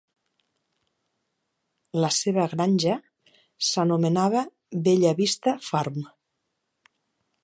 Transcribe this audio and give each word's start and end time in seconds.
La 2.03 2.09
seva 2.15 2.45
granja 2.53 2.95
s'anomenava 3.67 4.43
'Bella 4.89 5.13
Vista 5.21 5.57
Farm'. 5.71 6.05